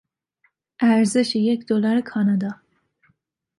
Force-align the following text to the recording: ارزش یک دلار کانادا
ارزش 0.81 1.35
یک 1.35 1.65
دلار 1.69 2.01
کانادا 2.01 2.51